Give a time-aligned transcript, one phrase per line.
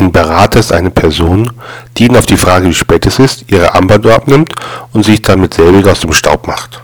[0.00, 1.50] Ein Berater ist eine Person,
[1.96, 4.54] die Ihnen auf die Frage, wie spät es ist, Ihre Armbanduhr abnimmt
[4.92, 6.80] und sich damit selbig aus dem Staub macht.